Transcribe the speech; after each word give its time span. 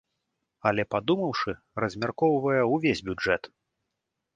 Але 0.69 0.85
падумаўшы, 0.93 1.55
размяркоўвае 1.85 2.59
увесь 2.79 3.05
бюджэт! 3.13 3.43